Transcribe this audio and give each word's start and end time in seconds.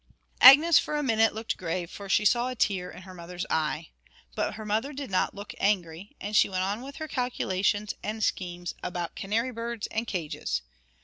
Agnes 0.41 0.79
for 0.79 0.95
a 0.97 1.03
minute 1.03 1.31
looked 1.31 1.57
grave, 1.57 1.91
for 1.91 2.09
she 2.09 2.25
saw 2.25 2.47
a 2.47 2.55
tear 2.55 2.89
in 2.89 3.03
her 3.03 3.13
mother's 3.13 3.45
eye. 3.51 3.89
But 4.33 4.55
her 4.55 4.65
mother 4.65 4.93
did 4.93 5.11
not 5.11 5.35
look 5.35 5.53
angry, 5.59 6.15
and 6.19 6.35
she 6.35 6.49
went 6.49 6.63
on 6.63 6.81
with 6.81 6.95
her 6.95 7.07
calculations 7.07 7.93
and 8.01 8.23
schemes 8.23 8.73
about 8.81 9.15
canary 9.15 9.51
birds 9.51 9.85
and 9.91 10.07
cages. 10.07 10.63